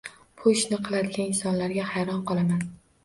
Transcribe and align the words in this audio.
Bu 0.37 0.53
ishni 0.53 0.79
qiladigan 0.87 1.29
insonlarga 1.33 1.85
hayron 1.91 2.25
qolaman. 2.33 2.65